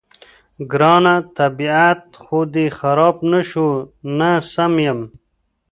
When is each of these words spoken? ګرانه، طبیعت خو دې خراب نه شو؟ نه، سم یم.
ګرانه، 0.71 1.15
طبیعت 1.37 2.03
خو 2.23 2.39
دې 2.53 2.65
خراب 2.77 3.15
نه 3.31 3.41
شو؟ 3.49 3.69
نه، 4.17 4.31
سم 4.53 4.73
یم. 4.85 4.99